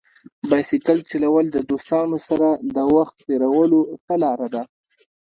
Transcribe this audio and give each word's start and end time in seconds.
بایسکل 0.49 0.99
چلول 1.09 1.45
د 1.51 1.57
دوستانو 1.69 2.17
سره 2.27 2.47
د 2.75 2.77
وخت 2.95 3.15
تېرولو 3.27 3.79
ښه 4.03 4.15
لار 4.23 4.39
ده. 4.53 4.63